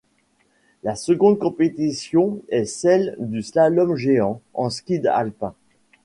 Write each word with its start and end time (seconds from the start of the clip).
La 0.81 0.95
seconde 0.95 1.37
compétition 1.37 2.41
est 2.49 2.65
celle 2.65 3.15
du 3.19 3.43
slalom 3.43 3.95
géant, 3.95 4.41
en 4.55 4.71
ski 4.71 4.99
alpin. 5.05 5.53